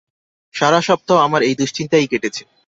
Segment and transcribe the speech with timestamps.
[0.55, 2.43] সারা সপ্তাহ আমার এই দুঃশ্চিন্তায়ই কেটেছে।